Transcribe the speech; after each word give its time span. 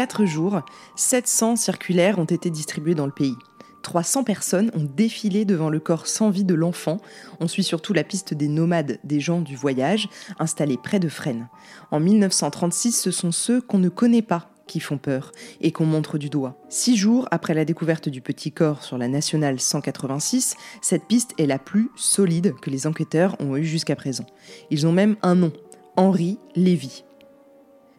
quatre 0.00 0.24
jours, 0.24 0.62
700 0.96 1.56
circulaires 1.56 2.18
ont 2.18 2.24
été 2.24 2.48
distribués 2.48 2.94
dans 2.94 3.04
le 3.04 3.12
pays. 3.12 3.36
300 3.82 4.24
personnes 4.24 4.70
ont 4.72 4.88
défilé 4.96 5.44
devant 5.44 5.68
le 5.68 5.78
corps 5.78 6.06
sans 6.06 6.30
vie 6.30 6.44
de 6.44 6.54
l'enfant. 6.54 7.02
On 7.38 7.46
suit 7.46 7.62
surtout 7.62 7.92
la 7.92 8.02
piste 8.02 8.32
des 8.32 8.48
nomades, 8.48 8.98
des 9.04 9.20
gens 9.20 9.42
du 9.42 9.56
voyage, 9.56 10.08
installés 10.38 10.78
près 10.78 11.00
de 11.00 11.10
Fresnes. 11.10 11.50
En 11.90 12.00
1936, 12.00 12.92
ce 12.92 13.10
sont 13.10 13.30
ceux 13.30 13.60
qu'on 13.60 13.76
ne 13.76 13.90
connaît 13.90 14.22
pas 14.22 14.48
qui 14.66 14.80
font 14.80 14.96
peur 14.96 15.32
et 15.60 15.70
qu'on 15.70 15.84
montre 15.84 16.16
du 16.16 16.30
doigt. 16.30 16.56
Six 16.70 16.96
jours 16.96 17.28
après 17.30 17.52
la 17.52 17.66
découverte 17.66 18.08
du 18.08 18.22
petit 18.22 18.52
corps 18.52 18.82
sur 18.82 18.96
la 18.96 19.06
nationale 19.06 19.60
186, 19.60 20.54
cette 20.80 21.04
piste 21.04 21.34
est 21.36 21.44
la 21.44 21.58
plus 21.58 21.90
solide 21.94 22.54
que 22.62 22.70
les 22.70 22.86
enquêteurs 22.86 23.36
ont 23.38 23.54
eue 23.54 23.66
jusqu'à 23.66 23.96
présent. 23.96 24.24
Ils 24.70 24.86
ont 24.86 24.92
même 24.92 25.16
un 25.20 25.34
nom, 25.34 25.52
Henri 25.98 26.38
Lévy. 26.56 27.04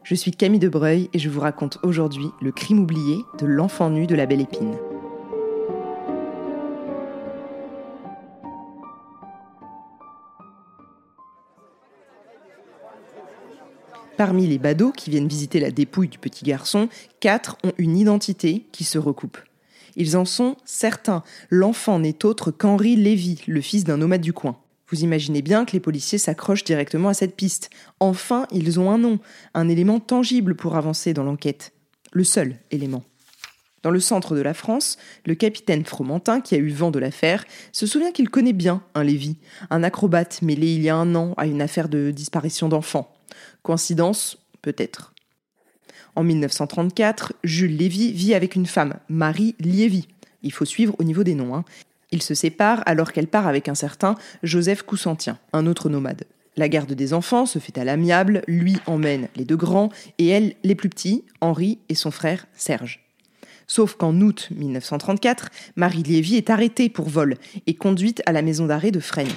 Je 0.03 0.15
suis 0.15 0.31
Camille 0.31 0.59
Debreuil 0.59 1.09
et 1.13 1.19
je 1.19 1.29
vous 1.29 1.39
raconte 1.39 1.77
aujourd'hui 1.83 2.27
le 2.41 2.51
crime 2.51 2.79
oublié 2.79 3.23
de 3.39 3.45
l'enfant 3.45 3.89
nu 3.91 4.07
de 4.07 4.15
la 4.15 4.25
Belle 4.25 4.41
Épine. 4.41 4.75
Parmi 14.17 14.47
les 14.47 14.57
badauds 14.57 14.91
qui 14.91 15.11
viennent 15.11 15.27
visiter 15.27 15.59
la 15.59 15.71
dépouille 15.71 16.09
du 16.09 16.17
petit 16.17 16.45
garçon, 16.45 16.89
quatre 17.19 17.57
ont 17.63 17.73
une 17.77 17.97
identité 17.97 18.65
qui 18.71 18.83
se 18.83 18.97
recoupe. 18.97 19.37
Ils 19.95 20.17
en 20.17 20.25
sont 20.25 20.57
certains. 20.65 21.23
L'enfant 21.49 21.99
n'est 21.99 22.25
autre 22.25 22.51
qu'Henri 22.51 22.95
Lévy, 22.95 23.41
le 23.47 23.61
fils 23.61 23.83
d'un 23.83 23.97
nomade 23.97 24.21
du 24.21 24.33
coin. 24.33 24.57
Vous 24.91 25.03
imaginez 25.03 25.41
bien 25.41 25.63
que 25.63 25.71
les 25.71 25.79
policiers 25.79 26.17
s'accrochent 26.17 26.65
directement 26.65 27.09
à 27.09 27.13
cette 27.13 27.35
piste. 27.35 27.69
Enfin, 28.01 28.45
ils 28.51 28.79
ont 28.79 28.91
un 28.91 28.97
nom, 28.97 29.19
un 29.53 29.69
élément 29.69 29.99
tangible 29.99 30.55
pour 30.55 30.75
avancer 30.75 31.13
dans 31.13 31.23
l'enquête. 31.23 31.71
Le 32.11 32.25
seul 32.25 32.57
élément. 32.71 33.03
Dans 33.83 33.89
le 33.89 34.01
centre 34.01 34.35
de 34.35 34.41
la 34.41 34.53
France, 34.53 34.97
le 35.25 35.33
capitaine 35.33 35.85
Fromentin, 35.85 36.41
qui 36.41 36.55
a 36.55 36.57
eu 36.57 36.69
vent 36.69 36.91
de 36.91 36.99
l'affaire, 36.99 37.45
se 37.71 37.87
souvient 37.87 38.11
qu'il 38.11 38.29
connaît 38.29 38.53
bien 38.53 38.83
un 38.93 39.03
Lévy, 39.03 39.37
un 39.69 39.81
acrobate 39.81 40.41
mêlé 40.41 40.75
il 40.75 40.83
y 40.83 40.89
a 40.89 40.95
un 40.95 41.15
an 41.15 41.33
à 41.37 41.47
une 41.47 41.61
affaire 41.61 41.89
de 41.89 42.11
disparition 42.11 42.69
d'enfants. 42.69 43.15
Coïncidence 43.63 44.37
Peut-être. 44.61 45.13
En 46.15 46.23
1934, 46.23 47.33
Jules 47.43 47.77
Lévy 47.77 48.11
vit 48.11 48.35
avec 48.35 48.55
une 48.55 48.67
femme, 48.67 48.99
Marie 49.09 49.55
Liévy. 49.59 50.07
Il 50.43 50.51
faut 50.51 50.65
suivre 50.65 50.95
au 50.99 51.03
niveau 51.03 51.23
des 51.23 51.33
noms. 51.33 51.55
Hein. 51.55 51.63
Ils 52.11 52.21
se 52.21 52.33
séparent 52.33 52.83
alors 52.85 53.11
qu'elle 53.13 53.27
part 53.27 53.47
avec 53.47 53.69
un 53.69 53.75
certain 53.75 54.15
Joseph 54.43 54.83
Coussantien, 54.83 55.37
un 55.53 55.65
autre 55.65 55.89
nomade. 55.89 56.25
La 56.57 56.67
garde 56.67 56.91
des 56.91 57.13
enfants 57.13 57.45
se 57.45 57.59
fait 57.59 57.77
à 57.77 57.85
l'amiable, 57.85 58.41
lui 58.47 58.77
emmène 58.85 59.29
les 59.35 59.45
deux 59.45 59.55
grands 59.55 59.89
et 60.17 60.27
elle 60.27 60.55
les 60.63 60.75
plus 60.75 60.89
petits, 60.89 61.23
Henri 61.39 61.79
et 61.87 61.95
son 61.95 62.11
frère 62.11 62.45
Serge. 62.53 62.99
Sauf 63.67 63.95
qu'en 63.95 64.19
août 64.19 64.49
1934, 64.51 65.49
Marie 65.77 66.03
Lévy 66.03 66.35
est 66.35 66.49
arrêtée 66.49 66.89
pour 66.89 67.07
vol 67.07 67.37
et 67.67 67.73
conduite 67.73 68.21
à 68.25 68.33
la 68.33 68.41
maison 68.41 68.65
d'arrêt 68.65 68.91
de 68.91 68.99
Fresnes. 68.99 69.29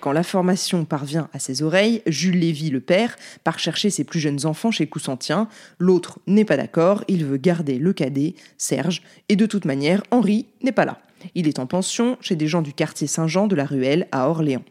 Quand 0.00 0.12
l'information 0.12 0.86
parvient 0.86 1.28
à 1.34 1.38
ses 1.38 1.62
oreilles, 1.62 2.02
Jules 2.06 2.38
Lévy, 2.38 2.70
le 2.70 2.80
père, 2.80 3.16
part 3.44 3.58
chercher 3.58 3.90
ses 3.90 4.02
plus 4.02 4.18
jeunes 4.18 4.46
enfants 4.46 4.70
chez 4.70 4.86
Coussantien. 4.86 5.46
L'autre 5.78 6.18
n'est 6.26 6.46
pas 6.46 6.56
d'accord, 6.56 7.04
il 7.06 7.24
veut 7.26 7.36
garder 7.36 7.78
le 7.78 7.92
cadet, 7.92 8.34
Serge, 8.56 9.02
et 9.28 9.36
de 9.36 9.46
toute 9.46 9.66
manière, 9.66 10.02
Henri 10.10 10.46
n'est 10.62 10.72
pas 10.72 10.86
là. 10.86 10.98
Il 11.34 11.48
est 11.48 11.58
en 11.58 11.66
pension 11.66 12.16
chez 12.20 12.36
des 12.36 12.46
gens 12.46 12.62
du 12.62 12.72
quartier 12.72 13.06
Saint-Jean 13.06 13.46
de 13.46 13.56
la 13.56 13.64
Ruelle 13.64 14.08
à 14.12 14.28
Orléans. 14.28 14.64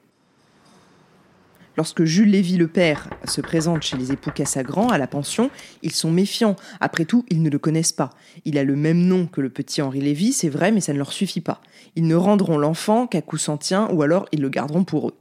Lorsque 1.78 2.03
Jules 2.03 2.31
Lévy 2.31 2.58
le 2.58 2.68
père 2.68 3.09
se 3.25 3.40
présente 3.40 3.81
chez 3.81 3.98
les 3.98 4.12
époux 4.12 4.31
Cassagran 4.31 4.90
à 4.90 4.98
la 4.98 5.08
pension, 5.08 5.50
ils 5.81 5.94
sont 5.94 6.12
méfiants. 6.12 6.58
Après 6.81 7.06
tout, 7.06 7.25
ils 7.30 7.42
ne 7.42 7.50
le 7.50 7.59
connaissent 7.59 7.94
pas. 7.94 8.09
Il 8.44 8.58
a 8.58 8.64
le 8.64 8.75
même 8.75 9.00
nom 9.00 9.25
que 9.25 9.40
le 9.40 9.50
petit 9.50 9.81
Henri 9.81 10.02
Lévy, 10.02 10.34
c'est 10.34 10.50
vrai, 10.50 10.72
mais 10.72 10.81
ça 10.81 10.92
ne 10.92 10.98
leur 10.98 11.14
suffit 11.14 11.42
pas. 11.42 11.62
Ils 11.96 12.08
ne 12.08 12.16
rendront 12.16 12.58
l'enfant 12.58 13.08
qu'à 13.08 13.22
Coussantien 13.22 13.88
ou 13.92 14.02
alors 14.02 14.25
ils 14.34 14.42
le 14.42 14.50
garderont 14.50 14.84
pour 14.84 15.09
eux. 15.09 15.16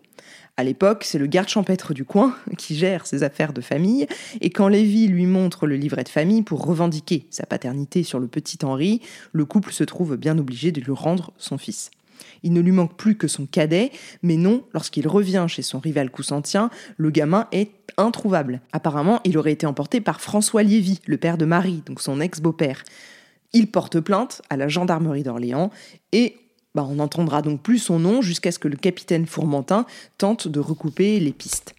À 0.56 0.64
l'époque, 0.64 1.04
c'est 1.04 1.18
le 1.18 1.26
garde 1.26 1.48
champêtre 1.48 1.94
du 1.94 2.04
coin 2.04 2.34
qui 2.58 2.76
gère 2.76 3.06
ses 3.06 3.22
affaires 3.22 3.52
de 3.52 3.60
famille, 3.60 4.06
et 4.40 4.50
quand 4.50 4.68
Lévy 4.68 5.08
lui 5.08 5.26
montre 5.26 5.66
le 5.66 5.76
livret 5.76 6.04
de 6.04 6.08
famille 6.08 6.42
pour 6.42 6.64
revendiquer 6.64 7.26
sa 7.30 7.46
paternité 7.46 8.02
sur 8.02 8.18
le 8.18 8.26
petit 8.26 8.58
Henri, 8.64 9.00
le 9.32 9.44
couple 9.44 9.72
se 9.72 9.84
trouve 9.84 10.16
bien 10.16 10.38
obligé 10.38 10.72
de 10.72 10.80
lui 10.80 10.92
rendre 10.92 11.32
son 11.38 11.58
fils. 11.58 11.90
Il 12.42 12.52
ne 12.52 12.60
lui 12.60 12.72
manque 12.72 12.96
plus 12.96 13.16
que 13.16 13.28
son 13.28 13.46
cadet, 13.46 13.90
mais 14.22 14.36
non, 14.36 14.62
lorsqu'il 14.72 15.08
revient 15.08 15.46
chez 15.48 15.62
son 15.62 15.78
rival 15.78 16.10
coussantien, 16.10 16.70
le 16.96 17.10
gamin 17.10 17.46
est 17.52 17.70
introuvable. 17.96 18.60
Apparemment, 18.72 19.20
il 19.24 19.38
aurait 19.38 19.52
été 19.52 19.66
emporté 19.66 20.00
par 20.00 20.20
François 20.20 20.62
Lévy, 20.62 21.00
le 21.06 21.16
père 21.16 21.38
de 21.38 21.44
Marie, 21.44 21.82
donc 21.86 22.00
son 22.00 22.20
ex-beau-père. 22.20 22.84
Il 23.52 23.70
porte 23.70 24.00
plainte 24.00 24.42
à 24.48 24.56
la 24.56 24.68
gendarmerie 24.68 25.22
d'Orléans 25.22 25.70
et 26.12 26.36
bah, 26.74 26.86
on 26.88 26.96
n'entendra 26.96 27.42
donc 27.42 27.62
plus 27.62 27.78
son 27.78 27.98
nom 27.98 28.22
jusqu'à 28.22 28.52
ce 28.52 28.58
que 28.58 28.68
le 28.68 28.76
capitaine 28.76 29.26
Fourmentin 29.26 29.86
tente 30.18 30.48
de 30.48 30.60
recouper 30.60 31.18
les 31.20 31.32
pistes. 31.32 31.74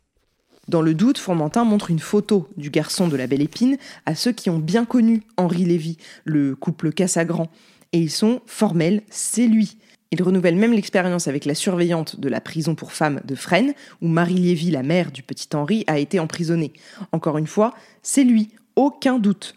Dans 0.68 0.82
le 0.82 0.94
doute, 0.94 1.18
Fourmentin 1.18 1.64
montre 1.64 1.92
une 1.92 2.00
photo 2.00 2.48
du 2.56 2.70
garçon 2.70 3.08
de 3.08 3.18
la 3.18 3.28
Belle 3.28 3.42
Épine 3.42 3.78
à 4.06 4.16
ceux 4.16 4.32
qui 4.32 4.50
ont 4.50 4.60
bien 4.60 4.86
connu 4.86 5.24
Henri 5.38 5.66
Lévy, 5.66 5.98
le 6.24 6.56
couple 6.56 6.92
Cassagran. 6.92 7.48
Et 7.94 8.00
ils 8.00 8.12
sont 8.12 8.42
formels, 8.46 9.02
c'est 9.10 9.48
lui. 9.48 9.78
Il 10.12 10.22
renouvelle 10.24 10.56
même 10.56 10.74
l'expérience 10.74 11.28
avec 11.28 11.46
la 11.46 11.56
surveillante 11.56 12.20
de 12.20 12.30
la 12.30 12.42
prison 12.42 12.76
pour 12.76 12.92
femmes 12.92 13.22
de 13.26 13.36
Fresnes, 13.36 13.74
où 14.02 14.08
Marie 14.08 14.36
Lévy, 14.36 14.72
la 14.72 14.84
mère 14.84 15.12
du 15.12 15.24
petit 15.24 15.48
Henri, 15.54 15.84
a 15.88 16.00
été 16.00 16.20
emprisonnée. 16.20 16.74
Encore 17.12 17.38
une 17.38 17.48
fois, 17.48 17.74
c'est 18.04 18.24
lui, 18.24 18.50
aucun 18.76 19.20
doute. 19.20 19.56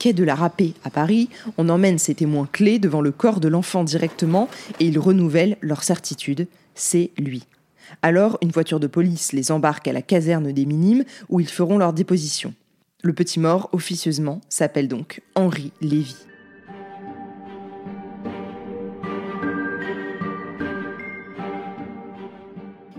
Quai 0.00 0.14
de 0.14 0.24
la 0.24 0.34
Râpée 0.34 0.72
à 0.82 0.90
Paris, 0.90 1.28
on 1.58 1.68
emmène 1.68 1.98
ces 1.98 2.14
témoins 2.14 2.48
clés 2.50 2.78
devant 2.78 3.02
le 3.02 3.12
corps 3.12 3.38
de 3.38 3.48
l'enfant 3.48 3.84
directement 3.84 4.48
et 4.80 4.86
ils 4.86 4.98
renouvellent 4.98 5.58
leur 5.60 5.84
certitude, 5.84 6.48
c'est 6.74 7.10
lui. 7.18 7.44
Alors, 8.02 8.38
une 8.40 8.50
voiture 8.50 8.80
de 8.80 8.86
police 8.86 9.32
les 9.32 9.52
embarque 9.52 9.86
à 9.88 9.92
la 9.92 10.00
caserne 10.00 10.52
des 10.52 10.64
Minimes 10.64 11.04
où 11.28 11.38
ils 11.38 11.48
feront 11.48 11.76
leur 11.76 11.92
déposition. 11.92 12.54
Le 13.02 13.12
petit 13.12 13.38
mort, 13.40 13.68
officieusement, 13.72 14.40
s'appelle 14.48 14.88
donc 14.88 15.20
Henri 15.34 15.70
Lévy. 15.82 16.16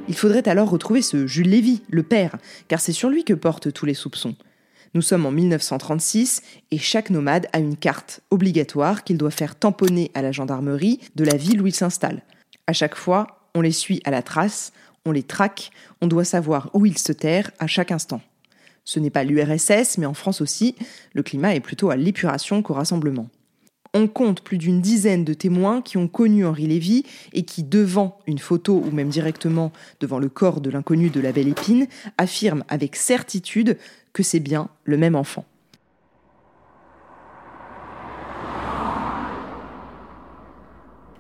Il 0.08 0.16
faudrait 0.16 0.48
alors 0.48 0.70
retrouver 0.70 1.02
ce 1.02 1.26
Jules 1.26 1.50
Lévy, 1.50 1.82
le 1.90 2.04
père, 2.04 2.38
car 2.68 2.80
c'est 2.80 2.92
sur 2.92 3.10
lui 3.10 3.24
que 3.24 3.34
portent 3.34 3.74
tous 3.74 3.86
les 3.86 3.94
soupçons. 3.94 4.36
Nous 4.94 5.02
sommes 5.02 5.26
en 5.26 5.32
1936 5.32 6.42
et 6.72 6.78
chaque 6.78 7.12
nomade 7.12 7.48
a 7.54 7.60
une 7.60 7.78
carte 7.78 8.20
obligatoire 8.30 9.06
qu'il 9.06 9.18
doit 9.18 9.32
faire 9.32 9.56
tamponner 9.56 10.12
à 10.14 10.22
la 10.22 10.34
gendarmerie 10.34 11.00
de 11.16 11.24
la 11.24 11.38
ville 11.38 11.62
où 11.62 11.68
il 11.68 11.74
s'installe. 11.74 12.24
À 12.68 12.74
chaque 12.74 12.96
fois, 12.96 13.48
on 13.56 13.62
les 13.62 13.72
suit 13.72 14.02
à 14.04 14.12
la 14.12 14.22
trace, 14.22 14.74
on 15.06 15.14
les 15.14 15.24
traque, 15.24 15.72
on 16.02 16.08
doit 16.08 16.26
savoir 16.26 16.70
où 16.74 16.86
ils 16.86 16.98
se 16.98 17.14
terrent 17.14 17.52
à 17.60 17.68
chaque 17.68 17.92
instant. 17.92 18.22
Ce 18.84 19.00
n'est 19.00 19.10
pas 19.10 19.24
l'URSS, 19.24 19.98
mais 19.98 20.06
en 20.06 20.14
France 20.14 20.42
aussi, 20.42 20.76
le 21.14 21.24
climat 21.24 21.56
est 21.56 21.62
plutôt 21.62 21.90
à 21.90 21.96
l'épuration 21.96 22.62
qu'au 22.62 22.74
rassemblement. 22.74 23.30
On 23.94 24.08
compte 24.08 24.42
plus 24.42 24.58
d'une 24.58 24.80
dizaine 24.80 25.26
de 25.26 25.34
témoins 25.34 25.82
qui 25.82 25.98
ont 25.98 26.08
connu 26.08 26.46
Henri 26.46 26.66
Lévy 26.66 27.04
et 27.34 27.44
qui, 27.44 27.62
devant 27.62 28.20
une 28.26 28.40
photo 28.40 28.82
ou 28.86 28.90
même 28.92 29.10
directement 29.10 29.74
devant 30.00 30.18
le 30.18 30.30
corps 30.30 30.62
de 30.62 30.70
l'inconnu 30.70 31.10
de 31.10 31.20
la 31.20 31.34
Belle 31.34 31.50
Épine, 31.50 31.88
affirment 32.18 32.64
avec 32.70 32.96
certitude 32.96 33.78
que 34.14 34.24
c'est 34.24 34.40
bien 34.40 34.70
le 34.86 34.98
même 34.98 35.16
enfant. 35.16 35.44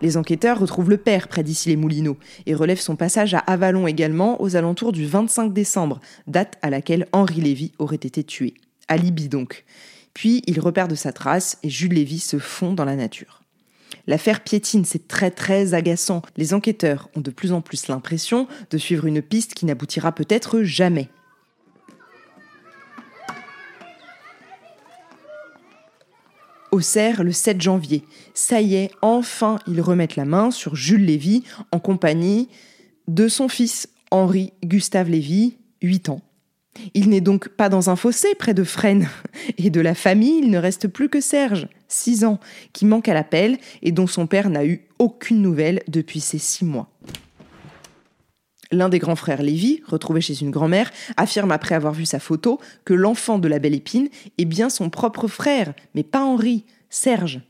Les 0.01 0.17
enquêteurs 0.17 0.59
retrouvent 0.59 0.89
le 0.89 0.97
père 0.97 1.27
près 1.27 1.43
d'ici 1.43 1.69
les 1.69 1.75
Moulineaux 1.75 2.17
et 2.45 2.55
relèvent 2.55 2.79
son 2.79 2.95
passage 2.95 3.33
à 3.33 3.39
Avalon 3.39 3.85
également 3.85 4.41
aux 4.41 4.55
alentours 4.55 4.93
du 4.93 5.05
25 5.05 5.53
décembre, 5.53 5.99
date 6.25 6.57
à 6.61 6.69
laquelle 6.69 7.07
Henri 7.11 7.41
Lévy 7.41 7.73
aurait 7.79 7.97
été 7.97 8.23
tué. 8.23 8.55
Alibi 8.87 9.27
donc. 9.27 9.63
Puis 10.13 10.43
il 10.47 10.59
repère 10.59 10.87
de 10.87 10.95
sa 10.95 11.13
trace 11.13 11.57
et 11.63 11.69
Jules 11.69 11.93
Lévy 11.93 12.19
se 12.19 12.39
fond 12.39 12.73
dans 12.73 12.85
la 12.85 12.95
nature. 12.95 13.41
L'affaire 14.07 14.41
piétine, 14.41 14.85
c'est 14.85 15.07
très 15.07 15.31
très 15.31 15.73
agaçant. 15.73 16.21
Les 16.37 16.53
enquêteurs 16.53 17.09
ont 17.15 17.21
de 17.21 17.31
plus 17.31 17.51
en 17.51 17.61
plus 17.61 17.87
l'impression 17.87 18.47
de 18.69 18.77
suivre 18.77 19.05
une 19.05 19.21
piste 19.21 19.53
qui 19.53 19.65
n'aboutira 19.65 20.11
peut-être 20.11 20.63
jamais. 20.63 21.09
Auxerre 26.71 27.23
le 27.23 27.33
7 27.33 27.61
janvier. 27.61 28.05
Ça 28.33 28.61
y 28.61 28.75
est, 28.75 28.91
enfin, 29.01 29.59
ils 29.67 29.81
remettent 29.81 30.15
la 30.15 30.25
main 30.25 30.51
sur 30.51 30.75
Jules 30.75 31.05
Lévy 31.05 31.43
en 31.71 31.79
compagnie 31.79 32.47
de 33.07 33.27
son 33.27 33.49
fils 33.49 33.89
Henri 34.09 34.53
Gustave 34.63 35.09
Lévy, 35.09 35.57
8 35.81 36.09
ans. 36.09 36.21
Il 36.93 37.09
n'est 37.09 37.21
donc 37.21 37.49
pas 37.49 37.69
dans 37.69 37.89
un 37.89 37.95
fossé 37.95 38.33
près 38.35 38.53
de 38.53 38.63
Fresnes. 38.63 39.09
Et 39.57 39.69
de 39.69 39.81
la 39.81 39.95
famille, 39.95 40.39
il 40.39 40.49
ne 40.49 40.57
reste 40.57 40.87
plus 40.87 41.09
que 41.09 41.21
Serge, 41.21 41.67
6 41.87 42.25
ans, 42.25 42.39
qui 42.73 42.85
manque 42.85 43.09
à 43.09 43.13
l'appel 43.13 43.57
et 43.81 43.91
dont 43.91 44.07
son 44.07 44.27
père 44.27 44.49
n'a 44.49 44.65
eu 44.65 44.81
aucune 44.99 45.41
nouvelle 45.41 45.81
depuis 45.87 46.19
ces 46.19 46.37
6 46.37 46.65
mois. 46.65 46.89
L'un 48.71 48.87
des 48.87 48.99
grands 48.99 49.17
frères 49.17 49.43
Lévy, 49.43 49.81
retrouvé 49.85 50.21
chez 50.21 50.41
une 50.41 50.51
grand-mère, 50.51 50.91
affirme 51.17 51.51
après 51.51 51.75
avoir 51.75 51.93
vu 51.93 52.05
sa 52.05 52.19
photo 52.19 52.59
que 52.85 52.93
l'enfant 52.93 53.37
de 53.37 53.49
la 53.49 53.59
belle 53.59 53.75
épine 53.75 54.07
est 54.37 54.45
bien 54.45 54.69
son 54.69 54.89
propre 54.89 55.27
frère, 55.27 55.73
mais 55.93 56.03
pas 56.03 56.23
Henri, 56.23 56.63
Serge. 56.89 57.41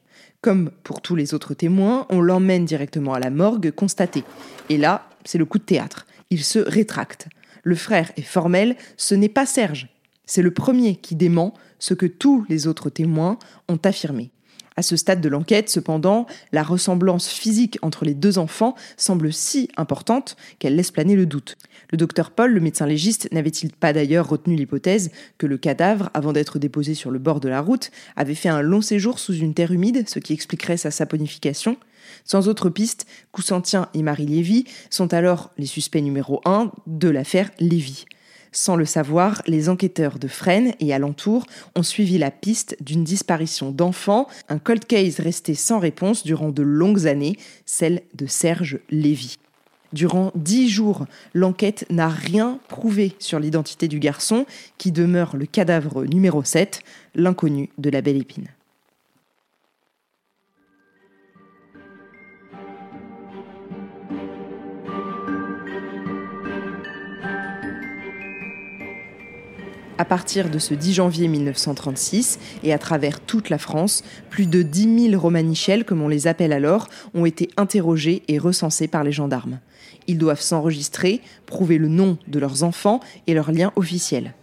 Comme 0.42 0.72
pour 0.84 1.02
tous 1.02 1.16
les 1.16 1.36
autres 1.36 1.54
témoins, 1.54 2.08
on 2.10 2.22
l'emmène 2.22 2.66
directement 2.66 3.14
à 3.14 3.20
la 3.20 3.30
morgue 3.30 3.70
constater. 3.70 4.24
Et 4.70 4.78
là, 4.78 5.08
c'est 5.24 5.38
le 5.38 5.46
coup 5.46 5.60
de 5.60 5.64
théâtre. 5.64 6.08
Il 6.32 6.44
se 6.44 6.58
rétracte. 6.58 7.28
Le 7.64 7.76
frère 7.76 8.12
est 8.18 8.22
formel, 8.22 8.76
ce 8.98 9.16
n'est 9.16 9.30
pas 9.30 9.46
Serge. 9.46 9.90
C'est 10.26 10.42
le 10.42 10.52
premier 10.52 10.96
qui 10.96 11.16
dément 11.16 11.54
ce 11.80 11.94
que 11.94 12.06
tous 12.06 12.46
les 12.50 12.68
autres 12.68 12.90
témoins 12.90 13.38
ont 13.68 13.80
affirmé. 13.84 14.32
À 14.78 14.84
ce 14.84 14.96
stade 14.96 15.20
de 15.20 15.28
l'enquête, 15.28 15.70
cependant, 15.70 16.26
la 16.54 16.64
ressemblance 16.64 17.28
physique 17.28 17.78
entre 17.82 18.06
les 18.06 18.14
deux 18.14 18.38
enfants 18.38 18.74
semble 18.96 19.34
si 19.34 19.68
importante 19.76 20.38
qu'elle 20.60 20.78
laisse 20.78 20.92
planer 20.92 21.16
le 21.16 21.26
doute. 21.26 21.58
Le 21.92 21.98
docteur 21.98 22.32
Paul, 22.32 22.54
le 22.54 22.62
médecin 22.62 22.86
légiste, 22.86 23.28
n'avait-il 23.34 23.74
pas 23.74 23.92
d'ailleurs 23.92 24.30
retenu 24.30 24.56
l'hypothèse 24.56 25.12
que 25.38 25.46
le 25.46 25.58
cadavre, 25.58 26.10
avant 26.14 26.32
d'être 26.32 26.58
déposé 26.58 26.94
sur 26.94 27.12
le 27.12 27.20
bord 27.20 27.42
de 27.42 27.50
la 27.50 27.60
route, 27.60 27.92
avait 28.16 28.34
fait 28.34 28.48
un 28.50 28.62
long 28.62 28.82
séjour 28.82 29.20
sous 29.20 29.36
une 29.36 29.54
terre 29.54 29.74
humide, 29.74 30.08
ce 30.08 30.20
qui 30.20 30.32
expliquerait 30.32 30.78
sa 30.78 30.90
saponification? 30.90 31.76
Sans 32.24 32.48
autre 32.48 32.70
piste, 32.70 33.06
Coussantien 33.32 33.90
et 33.94 34.04
Marie 34.04 34.26
Lévy 34.26 34.66
sont 34.90 35.14
alors 35.14 35.52
les 35.58 35.66
suspects 35.66 36.02
numéro 36.02 36.42
un 36.46 36.72
de 36.88 37.10
l'affaire 37.10 37.52
Lévy. 37.60 38.06
Sans 38.54 38.76
le 38.76 38.86
savoir, 38.86 39.42
les 39.48 39.70
enquêteurs 39.70 40.20
de 40.20 40.28
Fresnes 40.28 40.74
et 40.82 40.94
alentours 40.94 41.46
ont 41.76 41.84
suivi 41.84 42.18
la 42.18 42.32
piste 42.32 42.76
d'une 42.82 43.06
disparition 43.06 43.72
d'enfants, 43.72 44.28
un 44.50 44.60
cold 44.60 44.86
case 44.86 45.22
resté 45.22 45.54
sans 45.54 45.80
réponse 45.80 46.24
durant 46.26 46.50
de 46.50 46.62
longues 46.62 47.08
années, 47.08 47.38
celle 47.66 48.02
de 48.14 48.26
Serge 48.26 48.80
Lévy. 48.90 49.38
Durant 49.94 50.32
dix 50.36 50.70
jours, 50.70 51.06
l'enquête 51.34 51.86
n'a 51.90 52.10
rien 52.10 52.60
prouvé 52.68 53.14
sur 53.20 53.40
l'identité 53.40 53.88
du 53.88 54.00
garçon, 54.00 54.46
qui 54.78 54.92
demeure 54.92 55.36
le 55.36 55.46
cadavre 55.46 56.06
numéro 56.06 56.44
7, 56.44 56.82
l'inconnu 57.16 57.70
de 57.78 57.90
la 57.90 58.02
belle 58.02 58.18
épine. 58.18 58.48
À 70.02 70.06
partir 70.06 70.50
de 70.50 70.58
ce 70.58 70.74
10 70.74 70.94
janvier 70.94 71.28
1936 71.28 72.40
et 72.64 72.74
à 72.74 72.80
travers 72.80 73.20
toute 73.20 73.52
la 73.52 73.60
France, 73.60 74.04
plus 74.32 74.48
de 74.48 74.64
10 74.64 75.10
000 75.12 75.22
romanichels, 75.22 75.86
comme 75.86 76.02
on 76.02 76.08
les 76.08 76.26
appelle 76.26 76.54
alors, 76.54 76.88
ont 77.14 77.28
été 77.28 77.52
interrogés 77.56 78.24
et 78.28 78.40
recensés 78.40 78.88
par 78.88 79.04
les 79.04 79.12
gendarmes. 79.12 79.60
Ils 80.08 80.18
doivent 80.18 80.42
s'enregistrer, 80.42 81.22
prouver 81.46 81.78
le 81.78 81.88
nom 81.88 82.18
de 82.28 82.40
leurs 82.40 82.64
enfants 82.64 83.00
et 83.28 83.36
leurs 83.36 83.52
liens 83.52 83.74
officiels. 83.76 84.34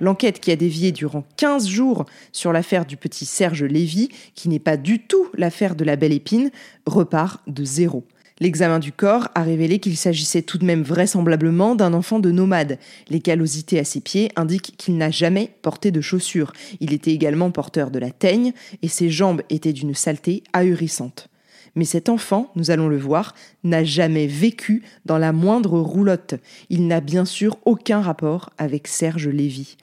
L'enquête 0.00 0.38
qui 0.38 0.50
a 0.50 0.56
dévié 0.56 0.92
durant 0.92 1.24
15 1.38 1.66
jours 1.66 2.04
sur 2.30 2.52
l'affaire 2.52 2.84
du 2.84 2.98
petit 2.98 3.24
Serge 3.24 3.64
Lévy, 3.64 4.10
qui 4.34 4.50
n'est 4.50 4.58
pas 4.58 4.76
du 4.76 4.98
tout 4.98 5.28
l'affaire 5.32 5.76
de 5.76 5.84
la 5.84 5.96
belle 5.96 6.12
épine, 6.12 6.50
repart 6.84 7.40
de 7.46 7.64
zéro. 7.64 8.04
L'examen 8.38 8.78
du 8.78 8.92
corps 8.92 9.28
a 9.34 9.42
révélé 9.42 9.78
qu'il 9.78 9.96
s'agissait 9.96 10.42
tout 10.42 10.58
de 10.58 10.66
même 10.66 10.82
vraisemblablement 10.82 11.74
d'un 11.74 11.94
enfant 11.94 12.18
de 12.18 12.30
nomade. 12.30 12.78
Les 13.08 13.20
callosités 13.20 13.78
à 13.78 13.84
ses 13.84 14.00
pieds 14.00 14.30
indiquent 14.36 14.74
qu'il 14.76 14.98
n'a 14.98 15.10
jamais 15.10 15.52
porté 15.62 15.90
de 15.90 16.02
chaussures. 16.02 16.52
Il 16.80 16.92
était 16.92 17.12
également 17.12 17.50
porteur 17.50 17.90
de 17.90 17.98
la 17.98 18.10
teigne 18.10 18.52
et 18.82 18.88
ses 18.88 19.08
jambes 19.08 19.40
étaient 19.48 19.72
d'une 19.72 19.94
saleté 19.94 20.42
ahurissante. 20.52 21.28
Mais 21.76 21.86
cet 21.86 22.10
enfant, 22.10 22.50
nous 22.56 22.70
allons 22.70 22.88
le 22.88 22.98
voir, 22.98 23.34
n'a 23.64 23.84
jamais 23.84 24.26
vécu 24.26 24.82
dans 25.06 25.18
la 25.18 25.32
moindre 25.32 25.78
roulotte. 25.78 26.34
Il 26.68 26.86
n'a 26.86 27.00
bien 27.00 27.24
sûr 27.24 27.58
aucun 27.64 28.02
rapport 28.02 28.50
avec 28.58 28.86
Serge 28.86 29.28
Lévy. 29.28 29.76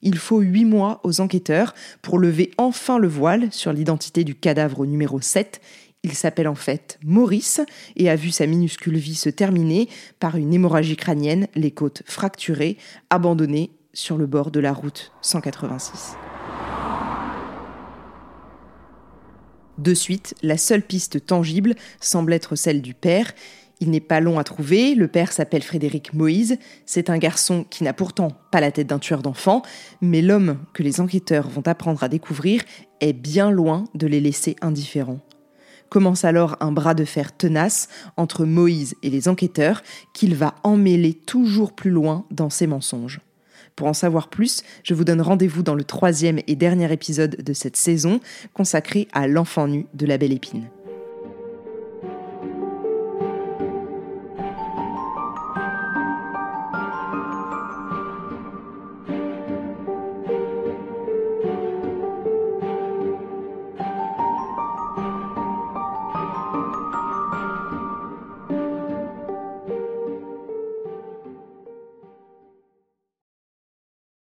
Il 0.00 0.16
faut 0.16 0.40
huit 0.40 0.64
mois 0.64 1.00
aux 1.02 1.20
enquêteurs 1.20 1.74
pour 2.02 2.18
lever 2.18 2.52
enfin 2.56 2.98
le 2.98 3.08
voile 3.08 3.48
sur 3.50 3.72
l'identité 3.72 4.24
du 4.24 4.34
cadavre 4.34 4.86
numéro 4.86 5.20
7 5.20 5.60
il 6.04 6.14
s'appelle 6.14 6.48
en 6.48 6.54
fait 6.54 6.98
Maurice 7.04 7.60
et 7.96 8.08
a 8.08 8.16
vu 8.16 8.30
sa 8.30 8.46
minuscule 8.46 8.96
vie 8.96 9.14
se 9.14 9.28
terminer 9.28 9.88
par 10.20 10.36
une 10.36 10.54
hémorragie 10.54 10.96
crânienne, 10.96 11.48
les 11.54 11.70
côtes 11.70 12.02
fracturées, 12.06 12.76
abandonnées 13.10 13.70
sur 13.92 14.16
le 14.16 14.26
bord 14.26 14.50
de 14.50 14.60
la 14.60 14.72
route 14.72 15.12
186. 15.22 16.14
De 19.78 19.94
suite, 19.94 20.34
la 20.42 20.56
seule 20.56 20.82
piste 20.82 21.24
tangible 21.26 21.74
semble 22.00 22.32
être 22.32 22.56
celle 22.56 22.82
du 22.82 22.94
père. 22.94 23.32
Il 23.80 23.90
n'est 23.90 24.00
pas 24.00 24.18
long 24.18 24.38
à 24.40 24.44
trouver, 24.44 24.96
le 24.96 25.06
père 25.06 25.32
s'appelle 25.32 25.62
Frédéric 25.62 26.14
Moïse, 26.14 26.58
c'est 26.84 27.10
un 27.10 27.18
garçon 27.18 27.64
qui 27.68 27.84
n'a 27.84 27.92
pourtant 27.92 28.32
pas 28.50 28.60
la 28.60 28.72
tête 28.72 28.88
d'un 28.88 28.98
tueur 28.98 29.22
d'enfants, 29.22 29.62
mais 30.00 30.20
l'homme 30.20 30.58
que 30.74 30.82
les 30.82 31.00
enquêteurs 31.00 31.48
vont 31.48 31.66
apprendre 31.66 32.02
à 32.02 32.08
découvrir 32.08 32.62
est 33.00 33.12
bien 33.12 33.52
loin 33.52 33.84
de 33.94 34.08
les 34.08 34.20
laisser 34.20 34.56
indifférents. 34.62 35.20
Commence 35.88 36.24
alors 36.24 36.56
un 36.60 36.72
bras 36.72 36.94
de 36.94 37.04
fer 37.04 37.36
tenace 37.36 37.88
entre 38.16 38.44
Moïse 38.44 38.94
et 39.02 39.10
les 39.10 39.28
enquêteurs 39.28 39.82
qu'il 40.12 40.34
va 40.34 40.54
emmêler 40.62 41.14
toujours 41.14 41.72
plus 41.72 41.90
loin 41.90 42.26
dans 42.30 42.50
ses 42.50 42.66
mensonges. 42.66 43.20
Pour 43.74 43.86
en 43.86 43.94
savoir 43.94 44.28
plus, 44.28 44.64
je 44.82 44.92
vous 44.92 45.04
donne 45.04 45.20
rendez-vous 45.20 45.62
dans 45.62 45.76
le 45.76 45.84
troisième 45.84 46.40
et 46.46 46.56
dernier 46.56 46.92
épisode 46.92 47.36
de 47.42 47.52
cette 47.52 47.76
saison 47.76 48.20
consacré 48.52 49.08
à 49.12 49.28
l'enfant 49.28 49.68
nu 49.68 49.86
de 49.94 50.04
la 50.04 50.18
belle 50.18 50.32
épine. 50.32 50.68